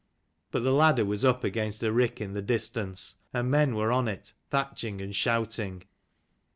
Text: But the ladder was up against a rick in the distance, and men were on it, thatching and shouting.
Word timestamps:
But 0.49 0.63
the 0.63 0.73
ladder 0.73 1.05
was 1.05 1.23
up 1.23 1.43
against 1.43 1.83
a 1.83 1.91
rick 1.91 2.19
in 2.19 2.33
the 2.33 2.41
distance, 2.41 3.17
and 3.35 3.51
men 3.51 3.75
were 3.75 3.91
on 3.91 4.07
it, 4.07 4.33
thatching 4.49 4.99
and 4.99 5.15
shouting. 5.15 5.83